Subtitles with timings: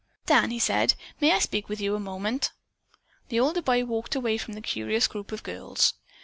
[0.25, 2.53] "Dan," he said, "may I speak with you a moment?"
[3.29, 5.93] The older boy walked away from the curious group of girls.